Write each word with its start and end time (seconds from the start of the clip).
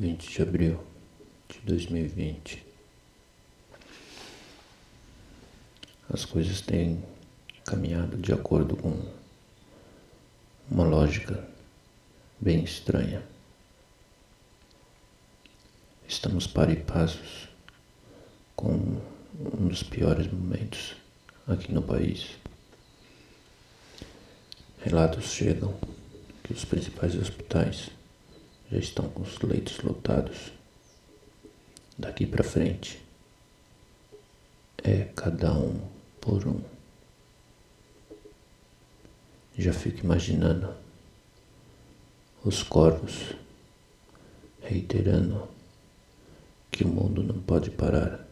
20 0.00 0.30
de 0.30 0.40
abril 0.40 0.82
de 1.46 1.60
2020. 1.60 2.64
As 6.10 6.24
coisas 6.24 6.62
têm 6.62 7.04
caminhado 7.66 8.16
de 8.16 8.32
acordo 8.32 8.78
com 8.78 8.98
uma 10.70 10.84
lógica 10.84 11.46
bem 12.40 12.64
estranha. 12.64 13.22
Estamos 16.08 16.46
para 16.46 16.74
passos 16.76 17.50
com 18.56 18.72
um 18.72 19.68
dos 19.68 19.82
piores 19.82 20.32
momentos 20.32 20.96
aqui 21.46 21.70
no 21.74 21.82
país. 21.82 22.38
Relatos 24.78 25.26
chegam 25.26 25.78
que 26.42 26.54
os 26.54 26.64
principais 26.64 27.14
hospitais 27.14 27.90
já 28.70 28.78
estão 28.78 29.12
os 29.16 29.38
leitos 29.40 29.78
lotados. 29.80 30.52
Daqui 31.98 32.26
para 32.26 32.44
frente 32.44 33.02
é 34.82 35.04
cada 35.16 35.52
um 35.52 35.80
por 36.20 36.46
um. 36.46 36.62
Já 39.58 39.72
fico 39.72 40.04
imaginando 40.04 40.74
os 42.44 42.62
corvos 42.62 43.34
reiterando 44.62 45.48
que 46.70 46.84
o 46.84 46.88
mundo 46.88 47.22
não 47.22 47.40
pode 47.42 47.70
parar. 47.70 48.24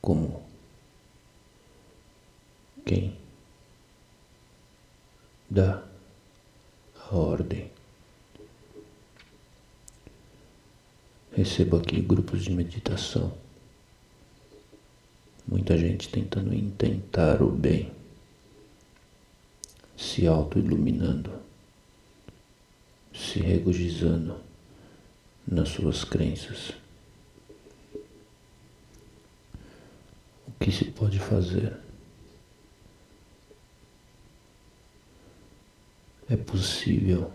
Como 0.00 0.44
quem 2.84 3.16
dá 5.48 5.82
ordem. 7.16 7.70
Recebo 11.32 11.76
aqui 11.76 12.00
grupos 12.00 12.44
de 12.44 12.50
meditação. 12.50 13.32
Muita 15.46 15.76
gente 15.76 16.08
tentando 16.08 16.54
intentar 16.54 17.42
o 17.42 17.50
bem, 17.50 17.92
se 19.96 20.26
auto-iluminando, 20.26 21.32
se 23.12 23.40
regozijando 23.40 24.36
nas 25.46 25.68
suas 25.70 26.04
crenças. 26.04 26.72
O 30.46 30.52
que 30.60 30.70
se 30.70 30.84
pode 30.86 31.18
fazer? 31.18 31.76
É 36.32 36.36
possível 36.36 37.30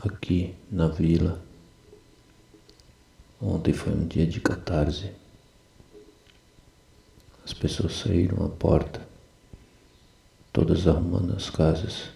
aqui 0.00 0.54
na 0.70 0.86
vila. 0.86 1.42
Ontem 3.42 3.72
foi 3.72 3.92
um 3.92 4.06
dia 4.06 4.28
de 4.28 4.40
catarse. 4.40 5.10
As 7.44 7.52
pessoas 7.52 7.96
saíram 7.96 8.46
à 8.46 8.48
porta, 8.48 9.04
todas 10.52 10.86
arrumando 10.86 11.34
as 11.34 11.50
casas, 11.50 12.10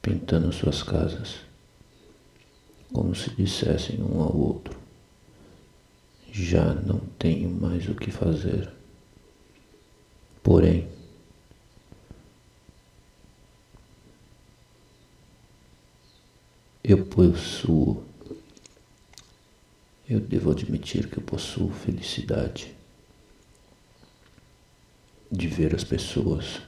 pintando 0.00 0.52
suas 0.52 0.84
casas, 0.84 1.40
como 2.92 3.12
se 3.12 3.28
dissessem 3.30 4.00
um 4.00 4.22
ao 4.22 4.36
outro: 4.36 4.78
Já 6.30 6.72
não 6.72 7.00
tenho 7.18 7.50
mais 7.50 7.88
o 7.88 7.96
que 7.96 8.12
fazer. 8.12 8.73
Porém, 10.44 10.86
eu 16.84 17.06
possuo, 17.06 18.04
eu 20.06 20.20
devo 20.20 20.50
admitir 20.50 21.08
que 21.08 21.16
eu 21.16 21.22
possuo 21.22 21.72
felicidade 21.72 22.76
de 25.32 25.48
ver 25.48 25.74
as 25.74 25.82
pessoas 25.82 26.60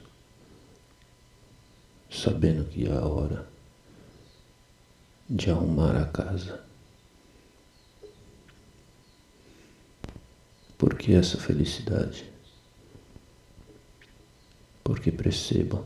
sabendo 2.09 2.65
que 2.65 2.87
é 2.87 2.91
a 2.91 3.05
hora 3.05 3.47
de 5.29 5.51
arrumar 5.51 6.01
a 6.01 6.05
casa. 6.05 6.65
Por 10.79 10.97
que 10.97 11.13
essa 11.13 11.37
felicidade? 11.37 12.36
Porque 14.87 15.11
percebam 15.11 15.85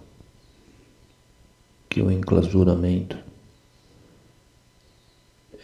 que 1.89 2.03
o 2.03 2.12
enclausuramento 2.12 3.17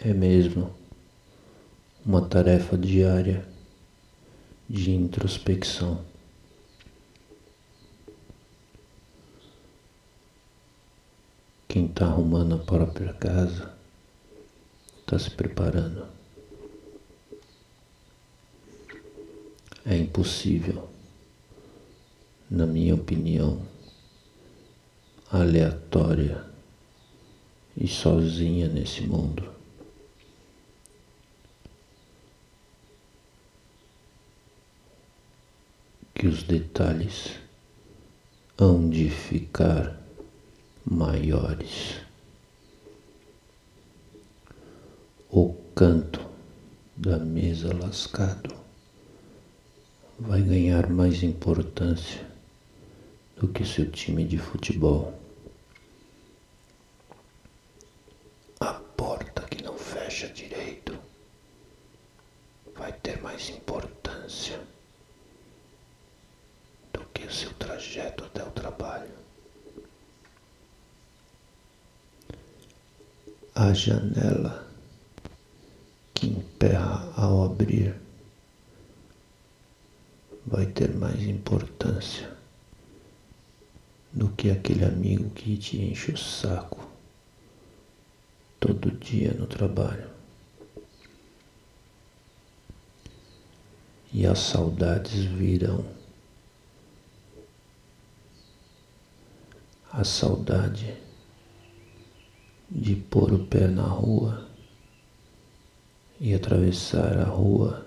é 0.01 0.11
mesmo 0.11 0.73
uma 2.03 2.27
tarefa 2.27 2.75
diária 2.75 3.47
de 4.67 4.89
introspecção. 4.89 6.03
Quem 11.67 11.85
está 11.85 12.07
arrumando 12.07 12.55
a 12.55 12.57
própria 12.57 13.13
casa 13.13 13.71
está 15.01 15.19
se 15.19 15.29
preparando. 15.29 16.07
É 19.85 19.95
impossível 19.95 20.96
na 22.49 22.65
minha 22.65 22.95
opinião, 22.95 23.61
aleatória 25.29 26.45
e 27.75 27.87
sozinha 27.87 28.69
nesse 28.69 29.01
mundo. 29.01 29.51
Que 36.15 36.25
os 36.25 36.41
detalhes 36.43 37.35
hão 38.57 38.89
de 38.89 39.09
ficar 39.09 40.01
maiores. 40.83 41.97
O 45.29 45.53
canto 45.75 46.25
da 46.95 47.19
mesa 47.19 47.75
lascado 47.75 48.55
vai 50.17 50.41
ganhar 50.41 50.89
mais 50.89 51.21
importância 51.21 52.36
do 53.37 53.47
que 53.47 53.63
seu 53.63 53.89
time 53.91 54.23
de 54.23 54.37
futebol. 54.37 55.13
A 58.59 58.73
porta 58.73 59.43
que 59.43 59.63
não 59.63 59.77
fecha 59.77 60.27
direito 60.27 60.97
vai 62.75 62.91
ter 62.91 63.21
mais 63.21 63.49
importância 63.49 64.59
do 66.91 67.01
que 67.13 67.25
o 67.25 67.31
seu 67.31 67.53
trajeto 67.53 68.25
até 68.25 68.43
o 68.43 68.51
trabalho. 68.51 69.13
A 73.53 73.73
janela 73.73 74.67
que 76.13 76.27
emperra 76.27 77.13
ao 77.15 77.45
abrir 77.45 77.95
vai 80.47 80.65
ter 80.65 80.93
mais 80.95 81.21
importância 81.21 82.36
do 84.17 84.29
que 84.29 84.49
aquele 84.49 84.83
amigo 84.83 85.29
que 85.29 85.55
te 85.57 85.77
enche 85.77 86.11
o 86.11 86.17
saco 86.17 86.89
todo 88.59 88.89
dia 88.89 89.31
no 89.33 89.45
trabalho. 89.45 90.09
E 94.11 94.25
as 94.25 94.39
saudades 94.39 95.23
virão. 95.23 95.85
A 99.91 100.03
saudade 100.03 100.97
de 102.71 102.95
pôr 102.95 103.31
o 103.31 103.45
pé 103.45 103.67
na 103.67 103.85
rua 103.85 104.47
e 106.19 106.33
atravessar 106.33 107.19
a 107.19 107.25
rua 107.25 107.85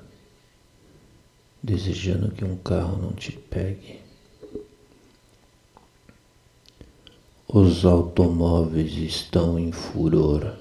desejando 1.61 2.31
que 2.31 2.44
um 2.44 2.56
carro 2.56 2.97
não 2.97 3.12
te 3.12 3.32
pegue. 3.32 4.00
Os 7.52 7.85
automóveis 7.85 8.93
estão 8.93 9.58
em 9.58 9.73
furor, 9.73 10.55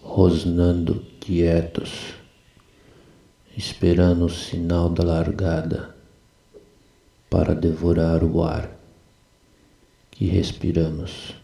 rosnando 0.00 1.04
quietos, 1.18 2.14
esperando 3.56 4.26
o 4.26 4.30
sinal 4.30 4.88
da 4.88 5.02
largada 5.02 5.96
para 7.28 7.56
devorar 7.56 8.22
o 8.22 8.40
ar 8.44 8.70
que 10.12 10.26
respiramos. 10.26 11.34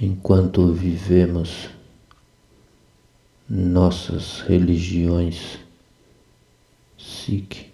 Enquanto 0.00 0.72
vivemos, 0.72 1.68
nossas 3.46 4.40
religiões 4.40 5.58
psique 6.96 7.68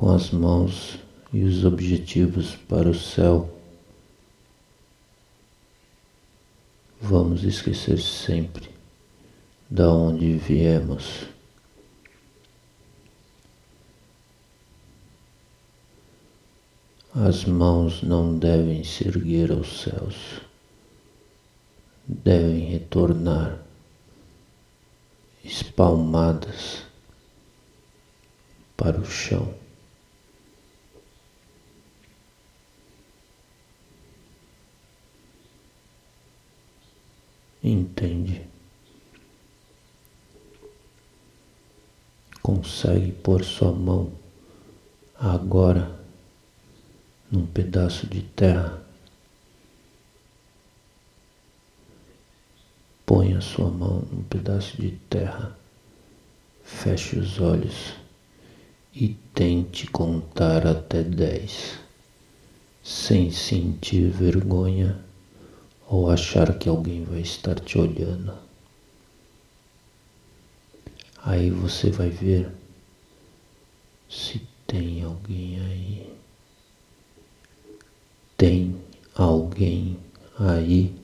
com 0.00 0.14
as 0.14 0.30
mãos 0.30 0.98
e 1.30 1.44
os 1.44 1.62
objetivos 1.62 2.56
para 2.56 2.88
o 2.88 2.94
céu. 2.94 3.54
Vamos 6.98 7.44
esquecer 7.44 7.98
sempre 7.98 8.70
da 9.68 9.92
onde 9.92 10.38
viemos. 10.38 11.26
As 17.14 17.44
mãos 17.44 18.02
não 18.02 18.38
devem 18.38 18.82
se 18.82 19.06
erguer 19.06 19.52
aos 19.52 19.82
céus, 19.82 20.40
devem 22.06 22.70
retornar 22.70 23.60
espalmadas 25.44 26.84
para 28.78 28.98
o 28.98 29.04
chão. 29.04 29.60
Entende? 37.62 38.48
Consegue 42.42 43.12
pôr 43.12 43.44
sua 43.44 43.70
mão 43.70 44.10
agora 45.14 46.00
num 47.30 47.44
pedaço 47.46 48.06
de 48.06 48.22
terra. 48.22 48.82
Ponha 53.04 53.42
sua 53.42 53.70
mão 53.70 54.06
num 54.10 54.22
pedaço 54.22 54.80
de 54.80 54.92
terra, 55.10 55.54
feche 56.64 57.18
os 57.18 57.40
olhos 57.40 57.94
e 58.94 59.08
tente 59.34 59.86
contar 59.88 60.66
até 60.66 61.02
dez, 61.02 61.78
sem 62.82 63.30
sentir 63.30 64.10
vergonha 64.10 65.09
ou 65.90 66.08
achar 66.08 66.56
que 66.56 66.68
alguém 66.68 67.02
vai 67.02 67.20
estar 67.20 67.58
te 67.58 67.76
olhando. 67.76 68.32
Aí 71.20 71.50
você 71.50 71.90
vai 71.90 72.08
ver 72.08 72.48
se 74.08 74.40
tem 74.68 75.02
alguém 75.02 75.60
aí. 75.60 76.16
Tem 78.36 78.80
alguém 79.16 79.98
aí? 80.38 80.94